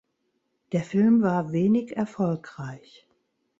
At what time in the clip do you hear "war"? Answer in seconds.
1.21-1.51